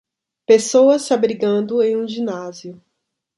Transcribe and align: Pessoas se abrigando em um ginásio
Pessoas 0.47 1.03
se 1.03 1.13
abrigando 1.13 1.83
em 1.83 1.95
um 1.95 2.07
ginásio 2.07 2.81